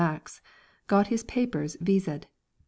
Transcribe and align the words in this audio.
Max, 0.01 0.41
got 0.87 1.09
his 1.09 1.23
papers 1.23 1.77
viséd. 1.77 2.23